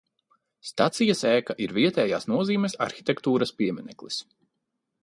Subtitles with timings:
[0.69, 4.21] Stacijas ēka ir vietējās nozīmes arhitektūras piemineklis.